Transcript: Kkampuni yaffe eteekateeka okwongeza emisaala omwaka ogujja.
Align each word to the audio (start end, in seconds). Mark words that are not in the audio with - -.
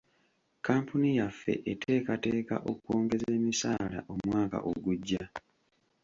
Kkampuni 0.57 1.09
yaffe 1.19 1.53
eteekateeka 1.71 2.55
okwongeza 2.71 3.27
emisaala 3.37 3.99
omwaka 4.13 4.57
ogujja. 4.71 5.23